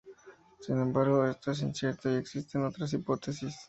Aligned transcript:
Sin 0.61 0.79
embargo, 0.81 1.27
esto 1.27 1.51
es 1.51 1.61
incierto 1.61 2.09
y 2.09 2.15
existen 2.15 2.65
otras 2.65 2.91
hipótesis. 2.93 3.55